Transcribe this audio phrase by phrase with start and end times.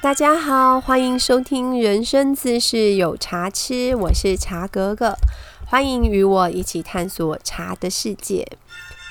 [0.00, 5.16] 大家好，欢迎收听人生自是有茶吃，我是茶格格，
[5.66, 8.46] 欢迎与我一起探索茶的世界。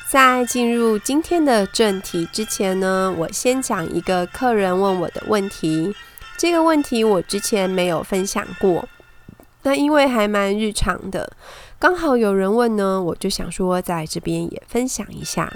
[0.09, 5.93] 在进入今天的正题之前呢，我先讲一个客人问我的问题。
[6.37, 8.87] 这个问题我之前没有分享过，
[9.63, 11.33] 那因为还蛮日常的，
[11.77, 15.51] 刚好有人问呢，我就想说在这边也分享一下。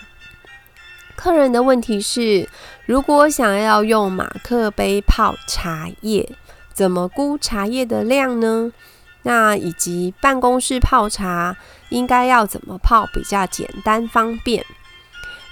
[1.22, 2.50] 客人的问题是：
[2.88, 6.28] 如果想要用马克杯泡茶叶，
[6.73, 8.72] 怎么估茶叶的量呢？
[9.22, 11.55] 那以及办公室泡茶
[11.90, 14.66] 应该要怎么泡比较简单方便？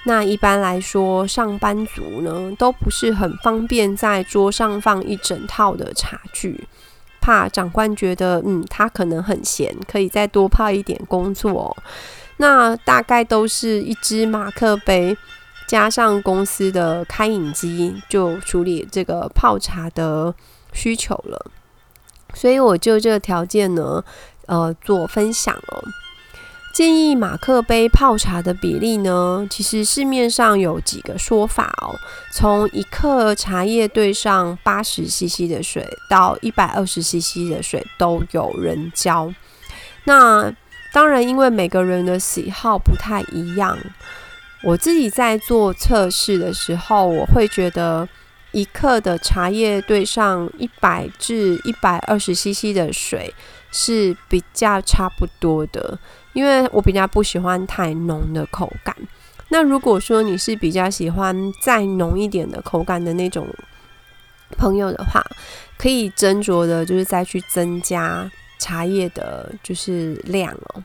[0.05, 6.67] 那一般来说，上班族呢都不是很方便在桌上放一整套的茶具，
[7.21, 11.77] 怕长官觉得嗯他可能很闲，可以再多泡一点工作。
[12.37, 15.15] 那大概都是一支马克杯。
[15.69, 20.33] 加上公司的开饮机，就处理这个泡茶的
[20.73, 21.51] 需求了。
[22.33, 24.03] 所以我就这个条件呢，
[24.47, 25.83] 呃，做分享哦。
[26.73, 31.93] 建议马克杯泡茶的比例呢，其实市面上有几个说法哦。
[32.31, 39.31] 从一克茶叶兑上八十 CC 的水，到一百二十 CC 的水都有人教。
[40.05, 40.51] 那
[40.91, 43.77] 当然，因为每个人的喜好不太一样。
[44.61, 48.07] 我自己在做测试的时候，我会觉得
[48.51, 53.33] 一克的茶叶兑上一百至一百二十 CC 的水
[53.71, 55.97] 是比较差不多的，
[56.33, 58.95] 因为我比较不喜欢太浓的口感。
[59.49, 63.47] 那如果说你是比较喜欢再浓一点的口感的那种
[64.57, 65.25] 朋友的话，
[65.77, 70.83] 可以斟酌的就是再去增加茶叶的，就是量哦。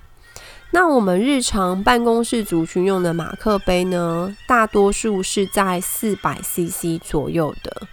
[0.75, 7.87] 那我们日常办公室族群用的马克杯呢，大多数是在四百 CC 左右的。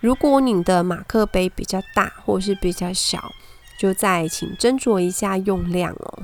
[0.00, 3.32] 如果你的马克杯比较大或是比较小，
[3.78, 6.18] 就再请斟酌一下用量哦。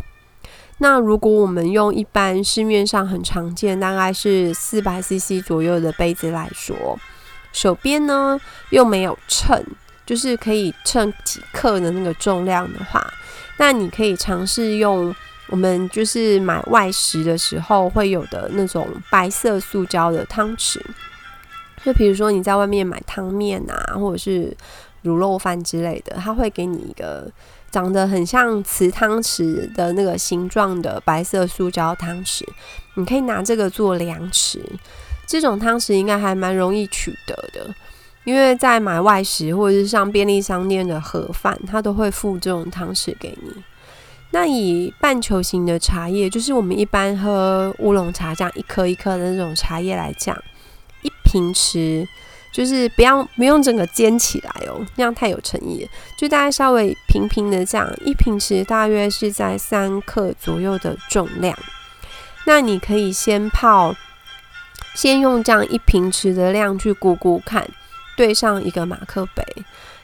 [0.76, 6.98] 那如果我们用一般市面上很常见，大概是四百 CC 左右的杯子来说，
[7.54, 8.38] 手边呢
[8.68, 9.64] 又没有秤，
[10.04, 13.02] 就是可以称几克的那个重量的话，
[13.56, 15.16] 那你可以尝试用。
[15.52, 20.80] 我们就是买外食的时候会有的那种白色塑胶的汤匙，
[21.84, 24.56] 就比如说你在外面买汤面啊，或者是
[25.04, 27.30] 卤肉饭之类的，他会给你一个
[27.70, 32.44] 长得很像瓷汤匙的那个形状的白色塑胶汤匙，
[32.94, 34.58] 你可以拿这个做量匙。
[35.26, 37.74] 这种汤匙应该还蛮容易取得的，
[38.24, 43.62] 因为在买外食或者是上便利商店的盒饭，它都会附这种汤匙给你。
[44.32, 50.36] 那以半球形的茶叶，就是我们一般喝乌龙茶这样一颗一颗的那种茶叶来讲，
[51.02, 52.06] 一瓶匙
[52.50, 55.90] 就是不要不用整个煎起来哦，那样太有诚意了。
[56.16, 61.56] 就大概稍微平平的这样，一瓶匙大约是在三克左右的重量。
[62.46, 63.94] 那你可以先泡，
[64.94, 67.68] 先用这样一瓶匙的量去估估看，
[68.16, 69.44] 对上一个马克杯，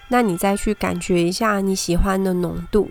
[0.08, 2.90] 那你再去感觉一下你喜欢的浓度。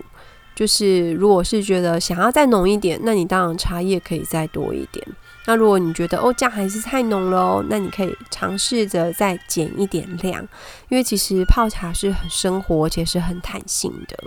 [0.58, 5.06] 就是，如果是觉得想要再浓一点，那你当然茶叶可以再多一点。
[5.46, 10.42] 那如果你觉得哦这样还是太浓了哦，那你可以尝试着再减一点量。
[10.88, 14.18] 因为其实泡茶是很生活而且是很弹性的。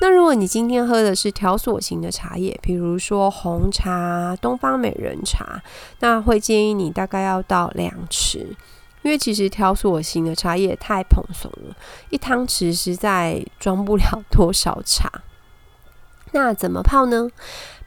[0.00, 5.60] 那如果你今天喝的是条索型的茶叶，比如说红茶、东方美人茶，
[6.00, 8.38] 那会建议你大概要到两匙，
[9.02, 11.76] 因为其实条索型的茶叶太蓬松了，
[12.08, 15.12] 一汤匙实在装不了多少茶。
[16.34, 17.30] 那怎么泡呢？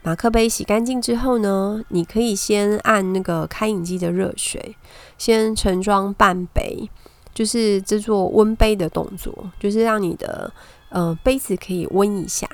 [0.03, 4.78] 马克杯洗干净之后呢，你可以先按那个开饮机的热水，
[5.18, 6.90] 先盛装半杯，
[7.34, 10.53] 就是制作温杯的动作，就是让你的
[10.88, 12.47] 呃杯子可以温一下。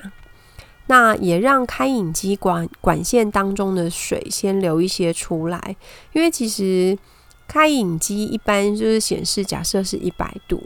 [0.88, 5.75] 那也让开饮机管管线当中的水先流一些出来，
[6.14, 6.98] 因为其实
[7.48, 10.60] 开饮机一般就是显示假设是一百度。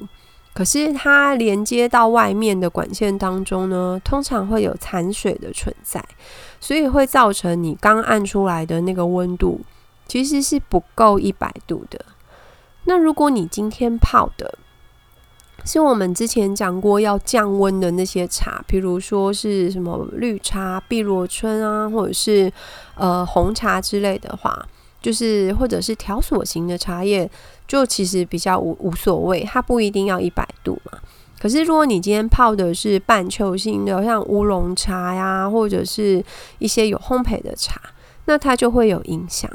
[0.57, 6.03] 可是它连接到外面的管线当中呢，通常会有残水的存在，
[6.59, 9.61] 所以会造成你刚按出来的那个温度
[10.07, 12.03] 其实是不够一百度的。
[12.85, 14.57] 那如果你今天泡的
[15.63, 22.51] 是我们之前讲过要降温的那些茶，比如说是什么绿茶、碧螺春啊，或者是
[22.95, 24.67] 呃红茶之类的话。
[25.01, 27.29] 就是或者是条索型的茶叶，
[27.67, 30.99] 就其实比较无无所谓，它不一定要一百度嘛。
[31.39, 36.23] 可是如果你今天泡的是半球形的，像乌龙茶呀，或者是
[36.59, 37.79] 一些有烘焙的茶，
[38.25, 39.49] 那它就会有影响，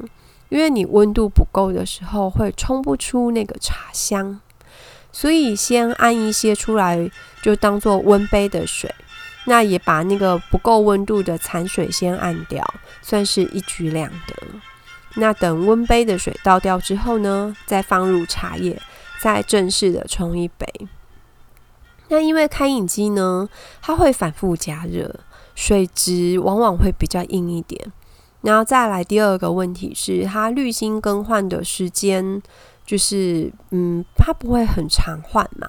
[0.49, 4.41] 因为你温度不够的时候，会冲不出那个茶香。
[5.11, 7.11] 所以先按一些出来，
[7.43, 8.95] 就当做温杯的水。
[9.45, 12.65] 那也把那个不够温度的残水先按掉，
[13.03, 14.37] 算是一举两得。
[15.17, 18.81] 那等温杯的水倒掉之后呢，再放入茶叶，
[19.21, 20.67] 再正式的冲一杯。
[22.09, 23.49] 那因为开饮机呢，
[23.81, 25.21] 它会反复加热，
[25.55, 27.93] 水质往往会比较硬一点。
[28.43, 32.43] 然后再来第二个问题是，它滤芯更换的时间，
[32.85, 35.69] 就是嗯，它不会很常换嘛。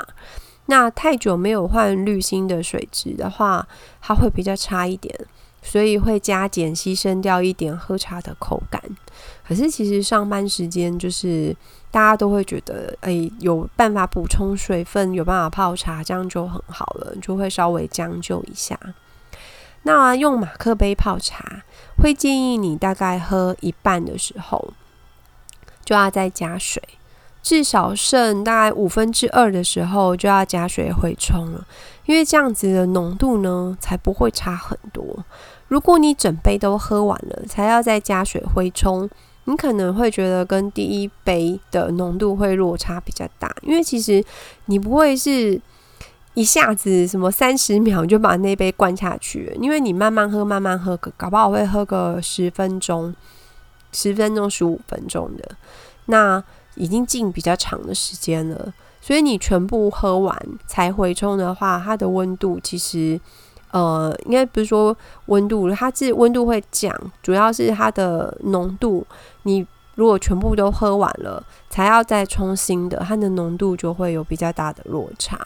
[0.66, 3.68] 那太久没有换滤芯的水质的话，
[4.02, 5.14] 它会比较差一点，
[5.64, 8.80] 所以会加减牺牲掉一点喝茶的口感。
[9.48, 11.56] 可是其实上班时间就是
[11.90, 18.78] 大家都会觉得，哎，有办法补充水分，有办法泡茶，这样就很好了，就会稍微将就一下。
[19.84, 21.64] 那用马克杯泡茶，
[21.98, 24.74] 会建议你大概喝一半的时候，
[25.84, 26.82] 就要再加水。
[27.42, 31.68] 至少剩大概五分之二的时候就要加水回冲了，
[32.06, 35.26] 因为这样子的浓度呢才不会差很多。
[35.74, 39.10] 如果你整杯都喝完了才要再加水回冲，
[39.46, 44.24] 你可能会觉得跟第一杯的浓度会落差比较大，因为其实
[44.66, 45.60] 你不会是
[46.36, 53.16] 一下子什么三十秒就把那杯灌下去，因为你慢慢喝慢慢喝，搞不好会喝个十分钟、
[53.92, 55.56] 十分钟、十五分钟的
[56.06, 56.44] 那。
[56.76, 60.36] 已经进比较长的时间了，所以你全部喝完
[60.66, 63.22] 才回冲的话，它的温度其实，
[63.74, 69.06] 呃，应该不是说温度，它是温度会降，主要是它的浓度。
[69.44, 69.66] 你
[69.96, 75.38] 如果全部都喝完了，才要再冲新的，它的浓度就会有比较大的落差。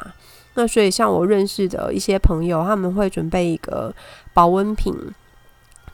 [0.56, 3.94] 那所以像我认识的一些朋友，他们会准备一个
[4.34, 4.94] 保温瓶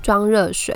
[0.01, 0.75] 装热水，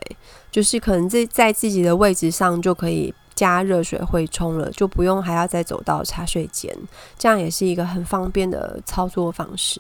[0.52, 3.14] 就是可能在在自己的位置上就可以。
[3.38, 6.76] 加热水会冲了，就不用还要再走到茶水间，
[7.20, 9.80] 这样也是一个很方便的操作方式。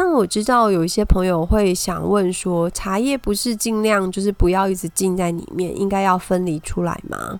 [0.00, 7.38] 那我知道有一些朋友会想问说，茶叶不是尽量就是不要一直浸在里面，应该要分离出来吗？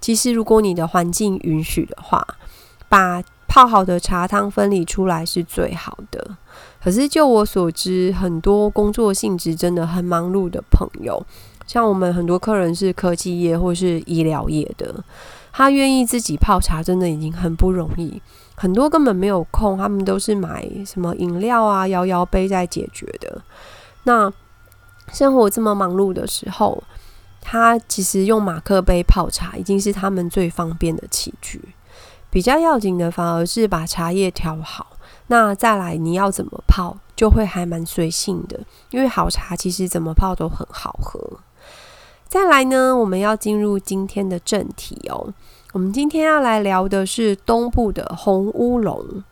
[0.00, 2.24] 其实如果你的环境允许的话，
[2.88, 6.36] 把泡好的茶汤分离出来是最好的。
[6.80, 11.20] 可是就我所知，很多工作性质真的很忙碌的朋友。
[11.66, 15.02] 像我们很多客人是科技业或是医疗业的，
[15.52, 18.22] 他愿意自己泡茶，真的已经很不容易。
[18.58, 23.40] 很多根本没有空，他们都是买什么饮料啊、摇摇杯在解决的。
[24.02, 24.30] 那
[25.12, 26.82] 生活这么忙碌的时候，
[27.40, 31.62] 他其实用马克杯泡茶已经是他们最方便的器具。
[32.30, 34.98] 比较要紧的反而是把茶叶调好。
[35.28, 38.58] 那再来你要怎么泡，就会还蛮随性的，
[38.90, 41.38] 因为好茶其实怎么泡都很好喝。
[42.26, 45.32] 再来呢，我们要进入今天的正题哦。
[45.72, 49.22] 我们今天要来聊的是东部的红乌龙。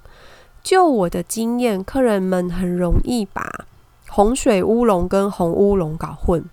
[0.63, 3.65] 就我的经验，客人们很容易把
[4.09, 6.45] 红水乌龙跟红乌龙搞混，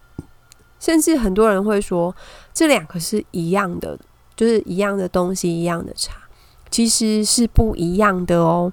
[0.80, 2.16] 甚至很多人会说
[2.54, 4.00] 这两个是一样的，
[4.36, 6.14] 就是一样的东西，一样的茶，
[6.72, 8.72] 其实是不一样的哦。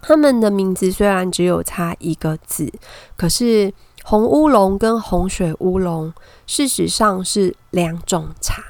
[0.00, 2.72] 他们的名字虽然只有差一个字，
[3.16, 3.72] 可是。
[4.04, 6.14] 红乌龙跟红水乌龙，
[6.46, 8.62] 事实上是两种茶。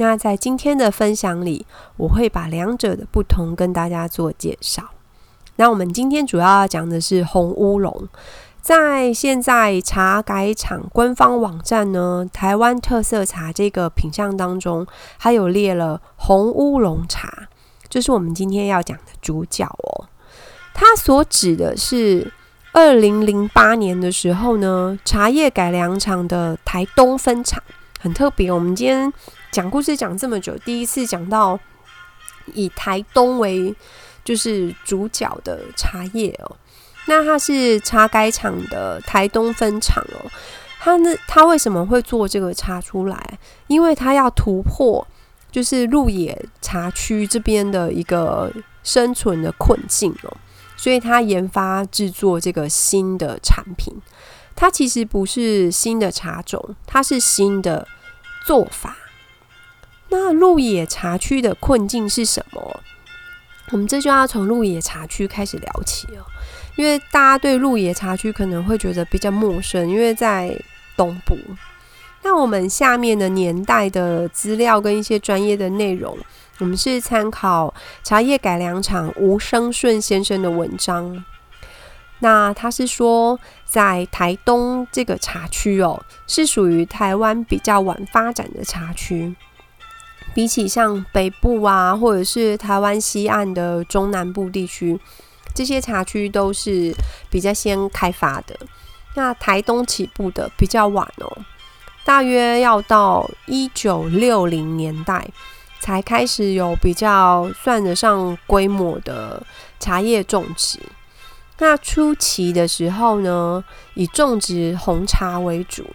[0.00, 1.66] 那在今天的分享里，
[1.98, 4.82] 我会把两者的不同跟大家做介绍。
[5.56, 8.08] 那我们今天主要要讲的是红乌龙。
[8.62, 14.86] 在现在茶改厂官方网站呢，台湾特色茶这个品相当中，
[15.18, 17.48] 它有列了红乌龙茶，
[17.90, 20.08] 这是我们今天要讲的主角哦。
[20.72, 22.32] 它所指的是。
[22.72, 27.60] 二零零八年的时候呢，茶叶改良厂的台东分厂
[28.00, 28.50] 很特别。
[28.50, 29.12] 我们今天
[29.52, 31.60] 讲故事讲这么久，第一次讲到
[32.54, 33.74] 以台东为
[34.24, 36.56] 就是主角的茶叶哦。
[37.06, 40.30] 那它是茶改厂的台东分厂哦。
[40.80, 43.38] 它呢，它为什么会做这个茶出来？
[43.66, 45.06] 因为它要突破
[45.52, 48.50] 就是鹿野茶区这边的一个
[48.82, 50.34] 生存的困境哦。
[50.76, 53.94] 所以，他研发制作这个新的产品，
[54.60, 57.88] 它其实不是新的茶种，它是新的
[58.44, 58.94] 做法。
[60.10, 62.80] 那鹿野茶区的困境是什么？
[63.70, 66.20] 我们这就要从鹿野茶区开始聊起哦，
[66.76, 70.54] 因为大家对鹿野茶区可能会觉得比较陌生，因为在
[70.94, 71.38] 东部。
[72.20, 76.18] 那我们下面的年代的资料跟一些专业的内容。
[76.58, 81.24] 我们是参考茶叶改良厂吴生顺先生的文章。
[82.20, 89.34] 那他是说，在台东这个茶区哦，是属于台湾比较晚发展的茶区。
[90.32, 94.96] 比起像北部啊，或者是台湾西岸的中南部地区，
[95.54, 96.94] 这些茶区都是
[97.28, 98.54] 比较先开发的。
[99.14, 101.38] 那台东起步的比较晚哦，
[102.04, 105.26] 大约要到一九六零年代
[105.80, 109.42] 才开始有比较算得上规模的
[109.80, 110.78] 茶叶种植。
[111.60, 113.62] 那初期的时候呢，
[113.94, 115.86] 以种植红茶为主，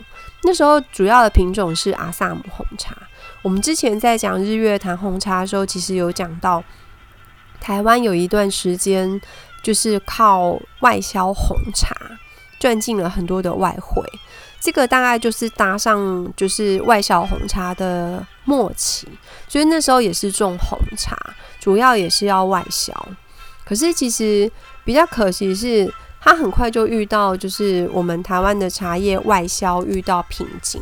[0.43, 2.95] 那时候主要的品种是阿萨姆红茶。
[3.41, 6.63] 我们之前在讲日月潭红茶的时候，其实有讲到
[7.59, 9.19] 台湾有一段时间
[9.63, 11.95] 就是靠外销红茶
[12.59, 14.03] 赚进了很多的外汇，
[14.59, 19.07] 这个大概就是搭上就是外销红茶的末期，
[19.47, 21.17] 所以那时候也是种红茶，
[21.59, 22.93] 主要也是要外销。
[23.63, 24.51] 可是其实
[24.85, 30.81] 比较可惜是，他很快就遇到就是我们台湾的茶叶外销遇到瓶颈，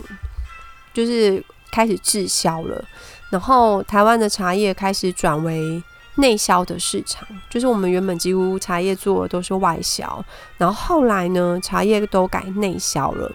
[0.94, 1.44] 就是。
[1.74, 2.86] 开始滞销了，
[3.32, 5.82] 然后台湾的茶叶开始转为
[6.18, 10.24] 内销的市场，就是我们原本几乎茶叶做的都是外销，
[10.60, 13.32] 然后后来呢，茶叶都改内销了。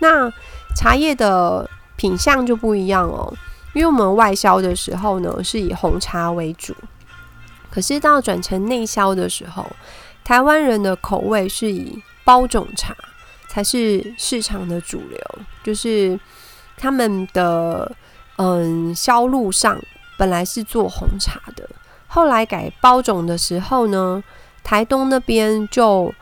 [0.00, 0.28] 那
[0.74, 3.32] 茶叶的品相就不一样哦，
[3.72, 6.74] 因为我们外销的时候呢是以红茶为主，
[7.70, 9.64] 可是到转成内销的时候，
[10.26, 12.92] 台湾人的口味是以包种茶
[13.46, 15.20] 才是市场的主流，
[15.62, 16.18] 就是。
[16.78, 17.90] 他们的
[18.36, 19.80] 嗯销路上
[20.18, 21.66] 本来是做红茶的，
[22.06, 24.22] 后来改包种的时候呢，
[24.62, 26.14] 台东那边就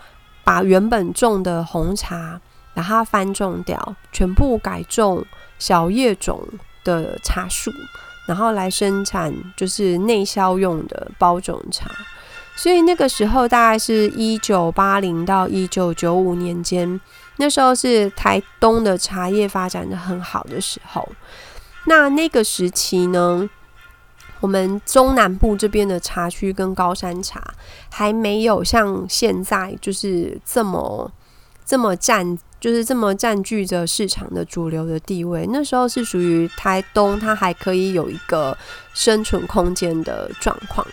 [0.44, 2.40] 把原本种的红茶
[2.73, 5.26] 把它翻种掉，全部改种
[5.58, 6.40] 小叶种
[6.84, 7.73] 的茶树，
[8.28, 11.90] 然后来生产就是内销用的包种茶。
[12.56, 17.00] 所以那个时候大概是一九八零到一九九五年间。
[17.37, 21.08] 那时候是台东的茶叶发展的很好的时候，
[21.87, 23.50] 那那个时期呢，
[24.38, 27.42] 我们中南部这边的茶区跟高山茶
[27.90, 31.11] 还没有像现在就是这么
[31.64, 35.44] 这么占，就是这么占据着市场的主流的地位。
[35.50, 38.56] 那时候是属于台东，它还可以有一个
[38.92, 40.87] 生存空间的状况。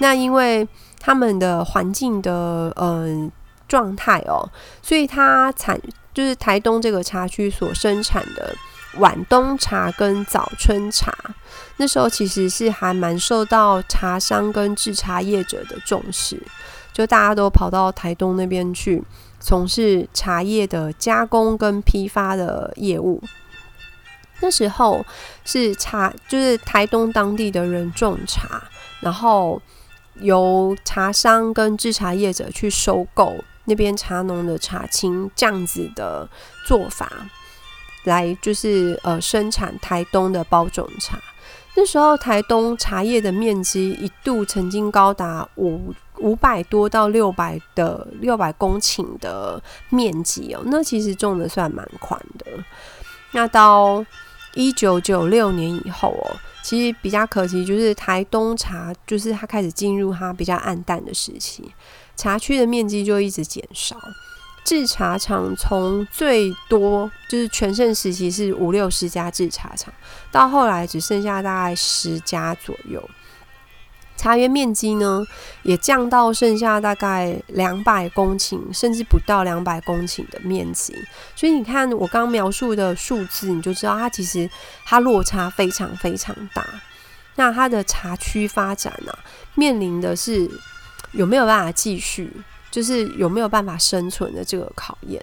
[0.00, 0.66] 那因为
[0.98, 3.30] 他们的环境的嗯。
[3.70, 4.42] 状态哦，
[4.82, 5.80] 所以它产
[6.12, 8.52] 就是台东这个茶区所生产的
[8.98, 11.14] 晚冬茶跟早春茶，
[11.76, 16.42] 那时候其实是还蛮受到茶商跟制茶业者的重视，
[16.92, 19.00] 就大家都跑到台东那边去
[19.38, 23.22] 从事茶叶的加工跟批发的业务。
[24.40, 25.06] 那时候
[25.44, 28.60] 是茶，就是台东当地的人种茶，
[28.98, 29.62] 然后
[30.20, 33.36] 由茶商跟制茶业者去收购。
[33.66, 36.28] 那边茶农的茶青这样子的
[36.66, 37.08] 做法，
[38.02, 41.20] 来就是呃生产台东的包种茶。
[41.76, 52.46] 那时候台东茶叶的面积一度曾经高达五五百多到六百的六百公顷的面积哦，那其实种的算蛮宽的。
[53.30, 54.04] 那到
[54.54, 61.70] 一九九六年以后哦，其实比较可惜就是台东茶就是它开始进入它比较暗淡的时期。
[62.16, 63.96] 茶区的面积就一直减少，
[64.64, 69.92] 制茶厂从最多就是全盛时期是五六十家制茶厂，
[70.30, 73.02] 到后来只剩下大概十家左右。
[74.20, 75.24] 茶园面积呢
[75.62, 80.94] 也降到剩下大概两百公顷，甚至不到两百公顷的面积。
[81.34, 84.50] 所以你看我刚描述的数字，你就知道它其实
[84.84, 86.66] 它落差非常非常大。
[87.36, 89.18] 那它的茶区发展呢，
[89.54, 90.50] 面临的是。
[91.12, 92.30] 有没有办法继续？
[92.70, 95.20] 就是有没有办法生存的这个考验？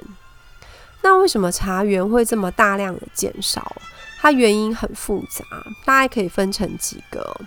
[1.01, 3.73] 那为什么茶园会这么大量的减少？
[4.19, 5.45] 它原因很复杂，
[5.85, 7.39] 大概可以分成几个。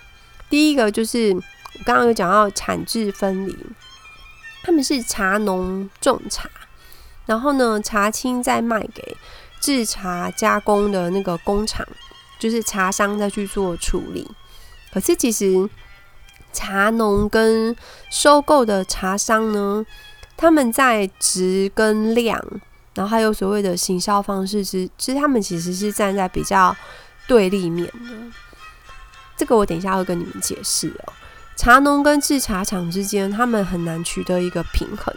[0.51, 3.57] 第一个就是我刚刚有讲到产制分离，
[4.63, 6.51] 他们是茶农种茶，
[7.25, 9.17] 然后呢茶青再卖给
[9.61, 11.87] 制茶加工的那个工厂，
[12.39, 14.31] 就是茶商再去做处理。
[14.93, 15.71] 可是其实。
[16.53, 17.77] 茶农跟
[18.11, 19.87] 收购的茶商呢，
[20.37, 22.45] 他们在值跟量，
[22.93, 26.77] 然后还有所谓的行销方式，是其实他们其实是站在比较
[27.29, 28.01] 对立面的。
[29.41, 31.13] 这个我等一下会跟你们解释哦。
[31.57, 35.15] 茶农跟制茶厂之间，他们很难取得一个平衡，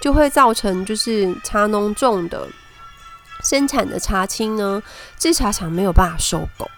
[0.00, 2.48] 就会造成就是茶农种的
[3.44, 4.82] 生产的茶青呢，
[5.16, 6.68] 制茶厂没有办法收购，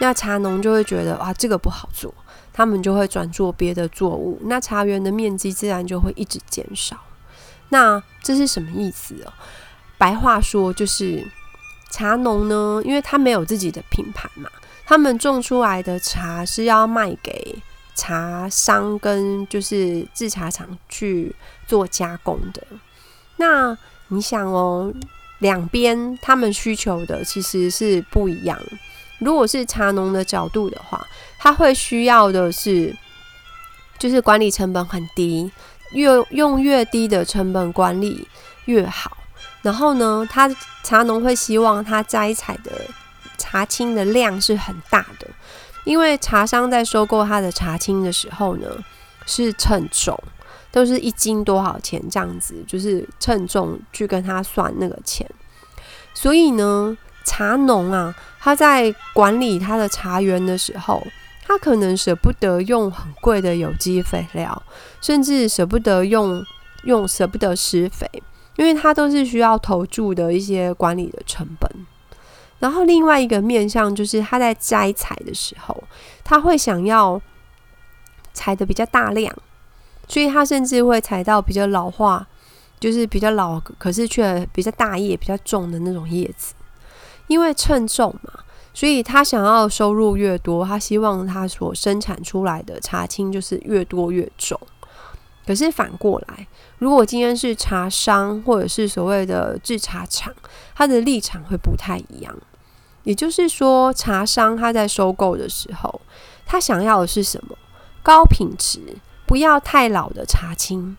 [0.00, 2.14] 那茶农就会觉得啊，这个不好做。
[2.50, 6.96] 他们就会转做别的作物，那茶园的面积自然就会一直减少。
[7.68, 9.32] 那这是什么意思哦？
[9.98, 11.22] 白话说就是
[11.90, 14.50] 茶农呢，因为他没有自己的品牌嘛，
[14.88, 17.62] 他们种出来的茶是要卖给
[17.94, 22.62] 茶商跟就是制茶厂去做加工的。
[23.36, 23.76] 那
[24.08, 24.90] 你想哦，
[25.40, 28.58] 两边他们需求的其实是不一样。
[29.18, 31.06] 如果是茶农的角度的话，
[31.38, 32.96] 他会需要的是，
[33.98, 35.52] 就是管理成本很低，
[35.92, 38.26] 越用越低的成本管理
[38.64, 39.18] 越好。
[39.60, 40.48] 然后呢，他
[40.82, 42.72] 茶农会希望他摘采的
[43.50, 45.26] 茶青的量是很大的，
[45.84, 48.66] 因为茶商在收购他的茶青的时候呢，
[49.24, 50.14] 是称重，
[50.70, 55.26] 都是一斤多少钱这样子，就是称重去跟他算那个钱。
[56.12, 61.02] 所以呢，茶农啊，他在管理他的茶园的时候，
[61.46, 64.62] 他可能舍不得用很贵的有机肥料，
[65.00, 66.44] 甚至舍不得用
[66.82, 68.06] 用舍不得施肥。
[68.56, 71.70] 因为它都是需要投注的一些管理的成本，
[72.58, 75.84] 然后另外一个面向就是他在摘采的时候，
[76.24, 77.20] 他会想要
[78.32, 79.34] 采的比较大量，
[80.08, 82.26] 所以他甚至会采到比较老化，
[82.80, 86.54] 就是比较老，可是却比较大叶、比较重的那种叶子。
[87.28, 88.32] 因为称重嘛，
[88.72, 94.58] 所以他想要收入越多，他希望他所生产出来的茶青就是越多越重。
[95.48, 100.30] 可是反过来，如果今天是茶商或者是所谓的制茶厂，
[100.74, 102.36] 他的立场会不太一样。
[103.04, 106.02] 也就是说，茶商他在收购的时候，
[106.44, 107.56] 他想要的是什么？
[108.02, 110.98] 高品质，不要太老的茶青，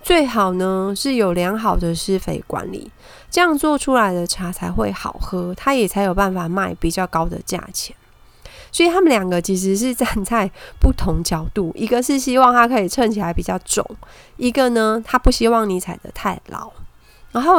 [0.00, 2.92] 最好呢是有良好的施肥管理，
[3.28, 7.96] 这样做出来的茶才会好喝，他也才有办法卖比较高的价钱。
[8.70, 13.84] 所以他们两个其实是站在不同角度，一个是希望它可以称起来比较重，
[14.36, 16.70] 一个呢，他不希望你踩得太牢。
[17.32, 17.56] 然后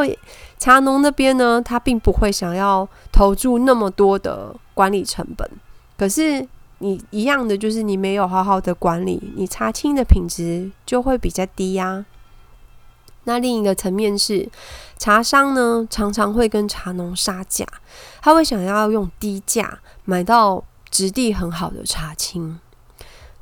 [0.58, 5.50] 茶农那边呢，他并不会想要投注那么多的管理成本，
[5.98, 6.48] 可是
[6.80, 12.06] 你一样的就是你没有好好的管理，你茶青的品质就会比较低呀。
[13.26, 14.50] 那另一个层面是
[14.98, 17.66] 茶商呢，常常会跟茶农杀价，
[18.22, 20.64] 他会想要用低价买到。
[20.90, 22.60] 质地很好的茶青，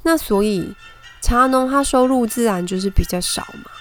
[0.03, 0.75] 那所以
[1.21, 3.71] 茶农他收入自然就是比较少嘛。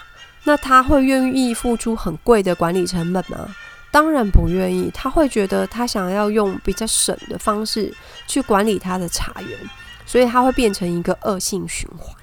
[0.44, 3.48] 那他会愿意付出很贵的管理成本吗？
[3.90, 4.90] 当然不愿意。
[4.94, 7.92] 他会觉得他想要用比较省的方式
[8.26, 9.58] 去管理他的茶园，
[10.06, 12.14] 所以他会变成一个恶性循环，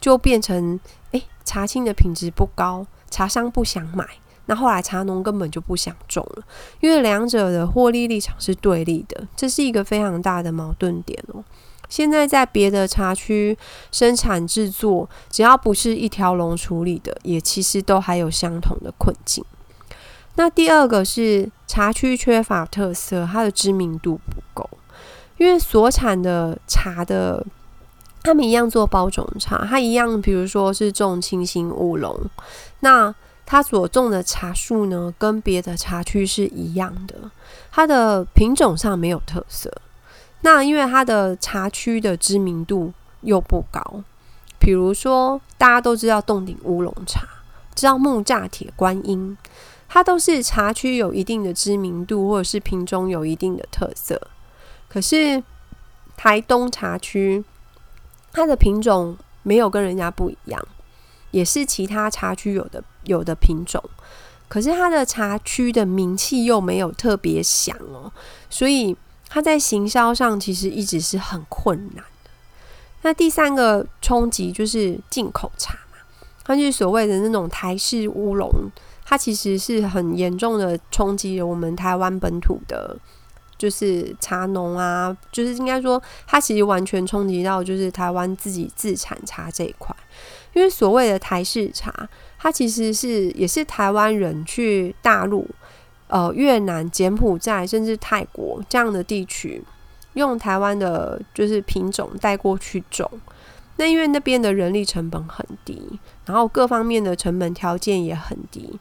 [0.00, 0.80] 就变成
[1.12, 4.04] 诶，茶青的品质不高，茶商不想买。
[4.46, 6.44] 那后来茶农根本就不想种了，
[6.80, 11.42] 因为两者的获利立场是对立的，这是一个非常大的矛盾点哦。
[11.88, 13.56] 现在在别的茶区
[13.92, 19.44] 生产制作，只要不是一条龙处理的，也其实都还有相同的困境。
[20.34, 24.68] 那第二个是茶区缺乏特色，它的知名度不够，
[25.38, 27.46] 因为所产的茶的，
[28.22, 32.20] 他们一样做包种茶，它一样，比如说是种清新乌龙，
[32.80, 33.14] 那。
[33.46, 37.30] 它所种的茶树呢，跟别的茶区是一样的，
[37.70, 39.70] 它的品种上没有特色。
[40.40, 44.02] 那因为它的茶区的知名度又不高，
[44.58, 47.26] 比如说大家都知道洞顶乌龙茶，
[47.74, 49.36] 知道木栅铁观音，
[49.88, 54.20] 它都是茶区有一定的知名度，或者是品种有一定的特色。
[54.88, 55.42] 可是
[56.16, 57.44] 台东茶区，
[58.32, 60.66] 它的品种没有跟人家不一样。
[61.30, 63.82] 也是其他茶区有的有的品种，
[64.48, 68.12] 可是它的茶区的名气又没有特别响哦，
[68.50, 68.96] 所以
[69.28, 72.30] 它在行销上其实一直是很困难的。
[73.02, 75.98] 那第三个冲击就是进口茶嘛，
[76.44, 78.50] 它就是所谓的那种台式乌龙，
[79.04, 82.96] 它其实是很严重的冲击了我们台湾本土的，
[83.58, 89.94] 就是茶农啊，就是应该说它其实完全冲击到就是台湾自己自产茶这一块。
[90.54, 91.92] 因为所谓的台式茶，
[92.44, 95.48] 它其实是也是台湾人去大陆、
[96.08, 99.64] 呃越南、柬埔寨甚至泰国这样的地区，
[100.12, 103.10] 用台湾的就是品种带过去种。
[103.76, 108.78] 那因为那边的人力成本很低，然后各方面的成本条件也很低，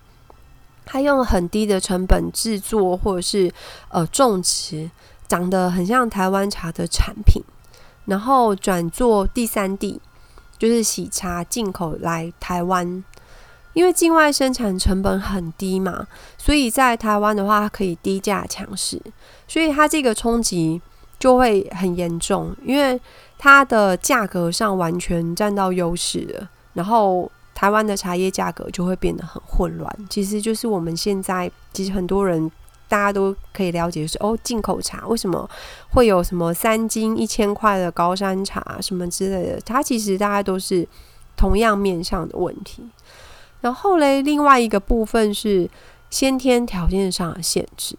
[0.84, 3.50] 他用很低的成本制作或者是
[3.88, 4.92] 呃种植，
[5.30, 7.42] 长得很像台湾茶的产品，
[8.08, 10.02] 然后转做第三地。
[10.60, 13.04] 就是喜茶进口来台湾，
[13.74, 16.08] 因为境外生产成本很低嘛，
[16.38, 19.02] 所以在台湾的话，可以低价强势，
[19.48, 20.82] 所以它这个冲击
[21.20, 23.00] 就会很严重，因为
[23.38, 29.96] 它的价格上完全占到优势了，然后台湾的茶叶价格就会变得很混乱。
[30.10, 32.52] 其实就是我们现在其实很多人。
[32.90, 35.50] 大家都可以了解是哦，进口茶为什么
[35.90, 39.60] 会有什么三斤一千块的高山茶什么之类的？
[39.62, 40.88] 它其实大家都是
[41.36, 42.84] 同样面向的问题。
[43.64, 45.70] 然后嘞，另外一个部分是
[46.10, 47.96] 先天条件上的限制，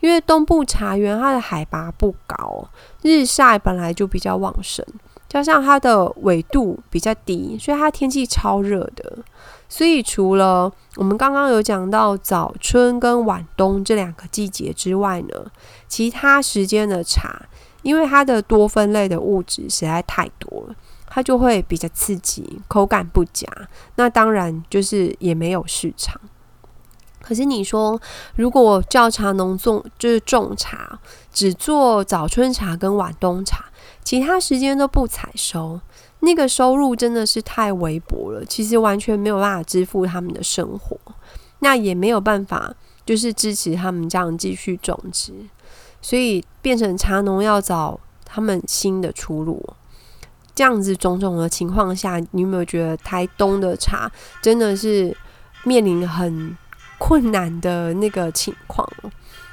[0.00, 2.68] 因为东部茶园它的海拔不高，
[3.00, 4.84] 日晒本来就比较旺盛，
[5.26, 9.18] 加上它的纬度比较低，所以它天气超热的。
[9.66, 15.50] 所以除了我们刚刚有讲到早春跟晚冬这两个季节之外呢，
[15.88, 17.46] 其他时间的茶，
[17.80, 20.74] 因为它的多酚类的物质实在太多了。
[21.18, 23.44] 它就会比较刺激，口感不佳，
[23.96, 26.20] 那当然就是也没有市场。
[27.20, 28.00] 可是你说，
[28.36, 31.00] 如果叫茶农种就是种茶，
[31.32, 33.64] 只做早春茶跟晚冬茶，
[34.04, 35.80] 其他时间都不采收，
[36.20, 38.44] 那个收入真的是太微薄了。
[38.44, 40.96] 其实完全没有办法支付他们的生活，
[41.58, 42.72] 那也没有办法
[43.04, 45.32] 就是支持他们这样继续种植，
[46.00, 49.74] 所以变成茶农要找他们新的出路。
[50.58, 54.10] 这样子种种的情况下，你有没有觉得台东的茶
[54.42, 55.16] 真的是
[55.62, 56.56] 面临很
[56.98, 58.84] 困难的那个情况？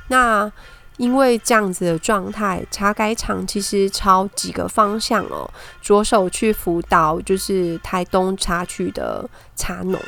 [0.07, 0.51] 那
[0.97, 5.47] 因为这样子的状态，茶改厂其实朝几个方向哦，
[5.79, 10.01] 着手去辅导，就是台东茶区的茶农，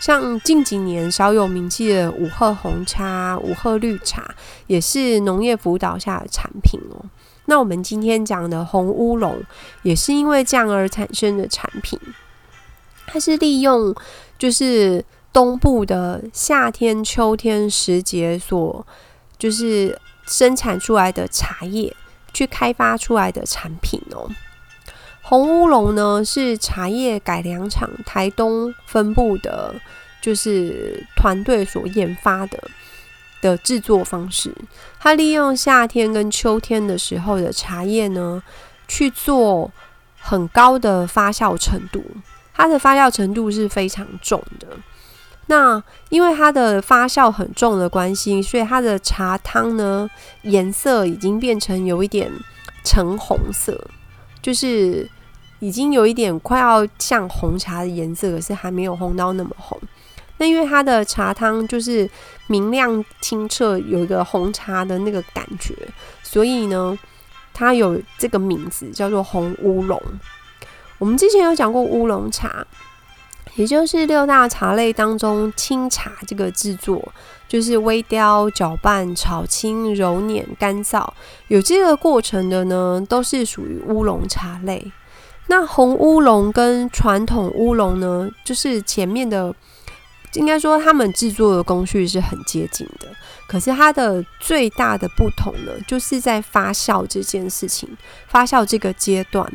[0.00, 4.24] 像近几年小有名气的五鹤红茶、五鹤绿茶，
[4.66, 7.04] 也是农业辅导下的产品哦。
[7.50, 9.42] 那我们今天讲的红乌龙，
[9.82, 11.98] 也是因为这样而产生的产品。
[13.06, 13.94] 它是利用
[14.38, 18.86] 就是东部的夏天、秋天时节所
[19.38, 21.96] 就是生产出来的茶叶，
[22.34, 24.28] 去开发出来的产品哦。
[25.22, 29.74] 红乌龙呢，是茶叶改良厂台东分部的，
[30.20, 32.62] 就是团队所研发的。
[33.40, 34.54] 的制作方式，
[34.98, 38.42] 它利用夏天跟秋天的时候的茶叶呢，
[38.86, 39.70] 去做
[40.18, 42.04] 很高的发酵程度。
[42.54, 44.66] 它的发酵程度是非常重的。
[45.46, 50.10] 那因为它的发酵很重的关系，所以它的茶汤呢
[50.42, 52.30] 颜色已经变成有一点
[52.82, 53.88] 橙红色，
[54.42, 55.08] 就是
[55.60, 59.80] 已经有一点快要像红茶的颜色，可是还没有红到那么红。
[60.38, 62.08] 那因为它的茶汤就是
[62.46, 65.74] 明亮清澈，有一个红茶的那个感觉，
[66.22, 66.96] 所以呢，
[67.52, 70.00] 它有这个名字叫做红乌龙。
[70.98, 72.64] 我们之前有讲过乌龙茶，
[73.56, 77.12] 也就是六大茶类当中清茶这个制作，
[77.48, 81.04] 就是微雕、搅拌、炒青、揉捻、干燥，
[81.48, 84.92] 有这个过程的呢，都是属于乌龙茶类。
[85.48, 89.52] 那红乌龙跟传统乌龙呢，就是前面的。
[90.34, 93.08] 应该说，他们制作的工序是很接近的，
[93.46, 97.88] 可是它的最大的不同呢，就是在发酵这件事情，
[98.28, 99.50] 发酵这个阶段，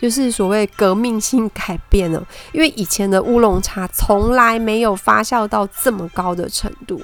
[0.00, 2.26] 就是所谓革命性改变了。
[2.52, 7.00] 因为以前的乌龙茶从来没有发酵到这么高的程度。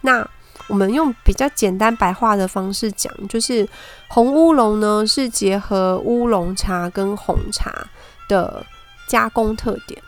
[0.00, 0.26] 那
[0.66, 3.68] 我们用比较简单白话的方式讲，就是
[4.08, 7.86] 红乌龙呢，是结合乌龙茶跟红茶
[8.28, 8.64] 的
[9.06, 10.02] 加工特点。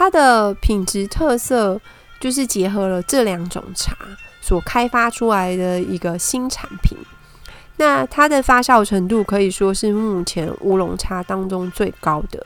[0.00, 1.78] 它的品质特色
[2.18, 3.94] 就是结合了这两种茶
[4.40, 6.96] 所开发出来的一个新产品。
[7.76, 12.42] 那它的发酵程度可以说是目前乌龙茶当中最高的，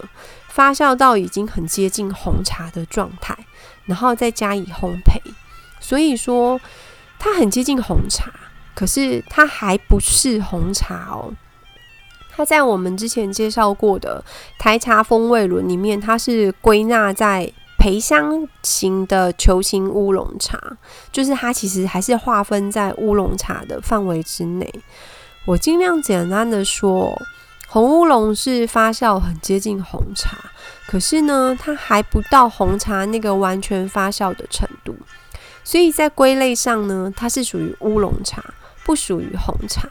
[0.49, 3.39] 发酵到已经很接近红茶的状态，
[3.85, 5.21] 然后再加以烘焙。
[5.79, 6.61] 所以说
[7.21, 8.33] 它很接近红茶，
[8.75, 11.33] 可是它还不是红茶哦。
[12.37, 14.25] 它在我们之前介绍过的
[14.59, 20.59] 台茶风味轮里面，它是归纳在培香型的球形乌龙茶，
[21.13, 24.73] 就是它其实还是划分在乌龙茶的范围之内。
[25.45, 27.17] 我尽量简单的说，
[27.69, 30.39] 红乌龙是发酵很接近红茶，
[30.87, 34.97] 可是呢，它还不到红茶那个完全发酵的程度，
[35.63, 38.43] 所以在归类上呢，它是属于乌龙茶，
[38.85, 39.89] 不属于红茶。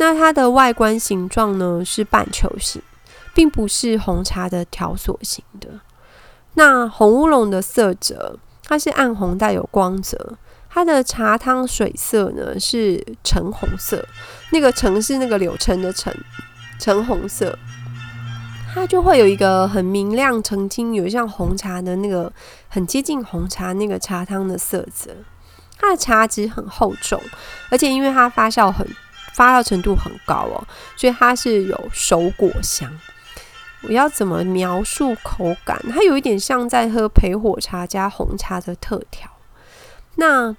[0.00, 2.80] 那它的外观形状呢是半球形，
[3.34, 5.68] 并不是红茶的条索型的。
[6.54, 10.38] 那红乌龙的色泽，它是暗红带有光泽，
[10.70, 14.02] 它的茶汤水色呢是橙红色，
[14.52, 16.14] 那个橙是那个柳橙的橙，
[16.78, 17.58] 橙红色，
[18.72, 22.32] 它就会有一个很明亮澄清，有像红茶的那个
[22.68, 25.10] 很接近红茶那个茶汤的色泽。
[25.78, 27.20] 它的茶质很厚重，
[27.68, 28.88] 而且因为它发酵很。
[29.34, 30.66] 发酵程度很高哦，
[30.96, 32.90] 所以它是有熟果香。
[33.82, 35.82] 我要怎么描述口感？
[35.90, 39.30] 它有一点像在喝焙火茶加红茶的特调。
[40.16, 40.54] 那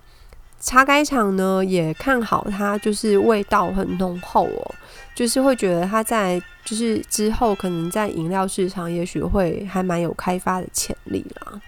[0.60, 4.76] 茶改厂呢也看好它，就是味道很浓厚哦，
[5.14, 11.62] 就是会觉得它在就是之后可能在饮料市场也许会还蛮有开发的潜力啦。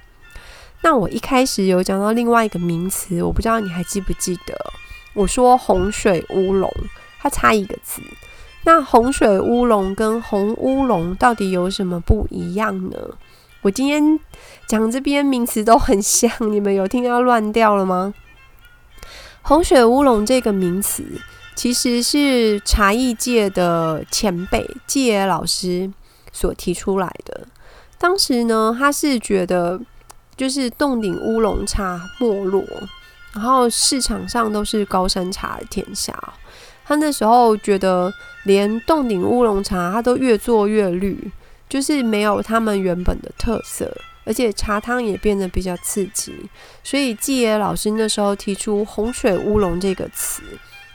[0.81, 4.55] 那我一开始有讲到另外一个名词，我不知道你还记不记得，
[5.13, 6.71] 我说红水乌龙，
[7.19, 8.01] 它差一个字。
[8.65, 12.97] 那红水乌龙跟红乌龙到底有什么不一样呢？
[13.61, 14.19] 我今天
[14.67, 18.13] 讲这边名词都很像，你们有听到乱掉了吗？
[19.41, 21.03] 红水乌龙这个名词
[21.55, 25.91] 其实是茶艺界的前辈季野老师
[26.31, 27.47] 所提出来的。
[27.97, 29.79] 当时呢，他是觉得
[30.35, 32.63] 就是洞顶乌龙茶没落，
[33.33, 36.13] 然后市场上都是高山茶的天下。
[36.85, 41.31] 他那时候觉得，连洞顶乌龙茶他都越做越绿，
[41.69, 43.89] 就是没有他们原本的特色，
[44.25, 46.33] 而且茶汤也变得比较刺激。
[46.83, 50.43] 所以季野老师那时候提出“洪水乌龙”这个词，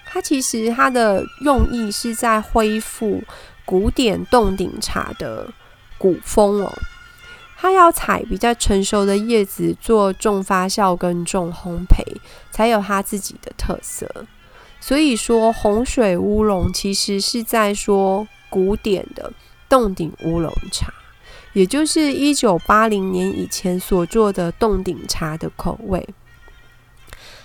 [0.05, 3.23] 它其实它的用意是在恢复
[3.65, 5.49] 古典洞顶茶的
[5.97, 6.73] 古风哦。
[7.61, 12.05] 它要采比较成熟的叶子做重发酵跟重烘焙，
[12.53, 14.09] 才有它自己的特色。
[14.79, 19.33] 所以说，洪水乌龙其实是在说古典的
[19.69, 20.95] 洞顶乌龙茶，
[21.53, 26.09] 也就是一九八零年以前所做的洞顶茶的口味。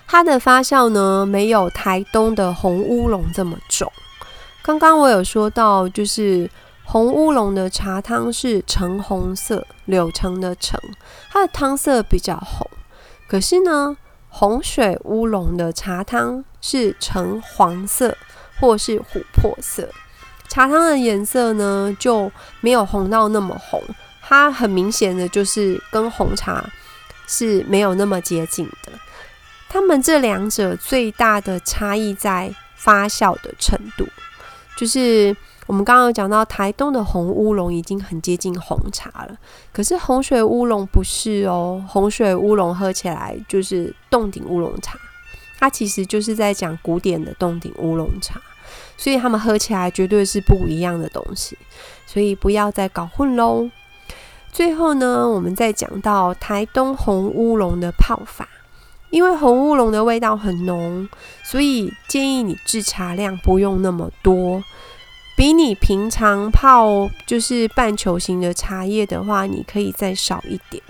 [0.06, 3.92] 它的发酵呢，没有台东的红乌龙这么重。
[4.62, 6.48] 刚刚我有说到，就是
[6.86, 10.80] 红乌龙的茶汤是橙红色，柳橙的橙，
[11.32, 12.70] 它的汤色比较红。
[13.28, 13.98] 可是呢，
[14.30, 18.16] 红水乌龙的茶汤是橙黄色
[18.60, 19.90] 或是琥珀色，
[20.48, 23.82] 茶汤的颜色呢就没有红到那么红，
[24.22, 26.70] 它很明显的就是跟红茶
[27.26, 28.92] 是没有那么接近的。
[29.70, 34.08] 它们这两者最大的差异在发酵的程度，
[34.76, 35.36] 就是。
[35.66, 39.38] 我们刚刚讲到台东的红乌龙已经很接近红茶了，
[39.72, 45.00] 可是红水乌龙不是哦，红水乌龙喝起来就是洞顶乌龙茶，
[45.58, 48.42] 它其实就是在讲古典的洞顶乌龙茶，
[48.98, 51.58] 所以他们喝起来绝对是不一样的东西，
[52.06, 53.70] 所以不要再搞混喽。
[54.52, 58.48] 最后呢，我们再讲到台东红乌龙的泡法，
[59.10, 61.08] 因为红乌龙的味道很浓，
[61.42, 64.62] 所以建议你制茶量不用那么多。
[65.44, 70.82] 比你平常泡就是半球形的茶叶的话，你可以再少一点。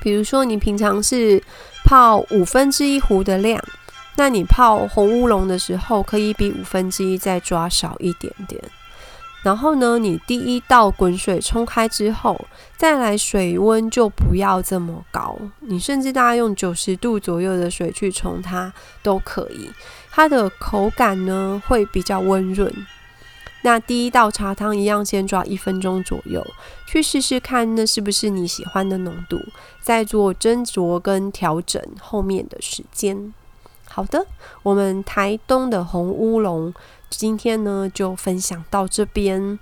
[0.00, 1.38] 比如说，你平常是
[1.84, 3.62] 泡五分之一壶的量，
[4.16, 8.58] 那你泡红乌龙的时候，可以比五分之一再抓少一点点。
[9.42, 12.46] 然后呢，你第一道滚水冲开之后，
[12.78, 19.68] 再来水温就不要这么高，你甚至大概用九十度左右的水去冲它都可以，
[20.10, 22.72] 它的口感呢会比较温润。
[23.62, 26.44] 那第一道茶汤一样，先抓一分钟左右，
[26.86, 29.40] 去试试看那是不是你喜欢的浓度，
[29.80, 33.32] 再做斟酌跟调整后面的时间。
[33.88, 34.26] 好的，
[34.62, 36.74] 我们台东的红乌龙
[37.08, 39.58] 今天呢就分享到这边，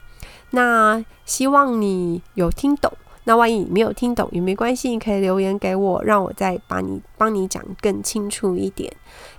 [0.50, 2.92] 那希望你有听懂。
[3.24, 8.90] 那万一你没有听懂也没关系，你可以留言给我，让我再把你帮你讲更清楚一点。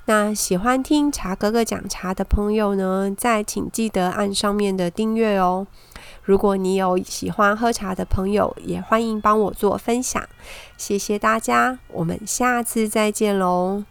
[0.05, 5.67] 那喜欢听茶哥哥讲茶的朋友呢，再请记得按上面的订阅哦。
[6.23, 10.27] 如果你有喜欢喝茶的朋友，也欢迎帮我做分享。
[10.77, 13.83] 谢谢大家，我们下次再见喽。